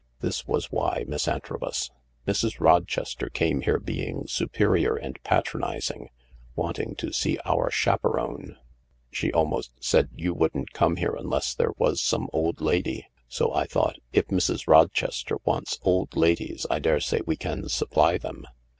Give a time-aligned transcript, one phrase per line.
[0.19, 1.91] This was why, Miss Antrobus.
[2.27, 2.59] Mrs.
[2.59, 6.09] Rochester came here being superior and patronising—
[6.55, 8.57] wanting to see our chaperone.
[9.11, 13.09] She almost said you wouldn't come here unless there was some old lady.
[13.27, 18.47] So I thought,' If Mrs* Rochester wants old ladies I daresay we can supply them.'